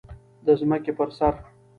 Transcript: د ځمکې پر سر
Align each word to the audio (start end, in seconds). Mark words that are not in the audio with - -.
د 0.45 0.47
ځمکې 0.59 0.91
پر 0.97 1.09
سر 1.17 1.33